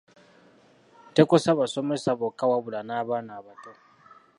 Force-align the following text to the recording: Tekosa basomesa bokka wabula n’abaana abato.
Tekosa 1.15 1.51
basomesa 1.59 2.11
bokka 2.19 2.45
wabula 2.51 2.79
n’abaana 2.83 3.31
abato. 3.39 3.71